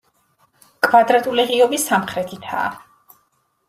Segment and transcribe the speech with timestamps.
[0.87, 2.77] კვადრატული ღიობი სამხრეთითაა.